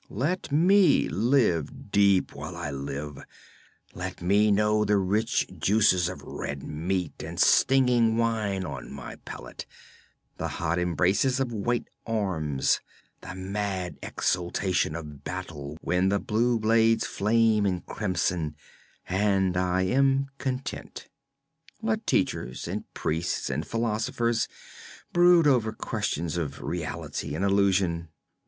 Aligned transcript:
Let 0.09 0.51
me 0.51 1.07
live 1.07 1.91
deep 1.91 2.33
while 2.33 2.57
I 2.57 2.71
live; 2.71 3.19
let 3.93 4.19
me 4.19 4.49
know 4.49 4.83
the 4.83 4.97
rich 4.97 5.47
juices 5.59 6.09
of 6.09 6.23
red 6.23 6.63
meat 6.63 7.21
and 7.23 7.39
stinging 7.39 8.17
wine 8.17 8.65
on 8.65 8.91
my 8.91 9.17
palate, 9.17 9.67
the 10.37 10.47
hot 10.57 10.79
embrace 10.79 11.39
of 11.39 11.51
white 11.53 11.87
arms, 12.07 12.81
the 13.21 13.35
mad 13.35 13.99
exultation 14.01 14.95
of 14.95 15.23
battle 15.23 15.77
when 15.81 16.09
the 16.09 16.17
blue 16.19 16.57
blades 16.57 17.05
flame 17.05 17.67
and 17.67 17.85
crimson, 17.85 18.55
and 19.07 19.55
I 19.55 19.83
am 19.83 20.31
content. 20.39 21.09
Let 21.83 22.07
teachers 22.07 22.67
and 22.67 22.91
priests 22.95 23.51
and 23.51 23.67
philosophers 23.67 24.47
brood 25.13 25.45
over 25.45 25.71
questions 25.71 26.37
of 26.37 26.59
reality 26.63 27.35
and 27.35 27.45
illusion. 27.45 28.09